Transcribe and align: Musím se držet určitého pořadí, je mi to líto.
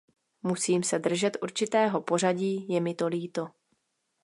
Musím 0.43 0.83
se 0.83 0.99
držet 0.99 1.37
určitého 1.41 2.01
pořadí, 2.01 2.67
je 2.69 2.81
mi 2.81 2.93
to 2.95 3.07
líto. 3.07 3.47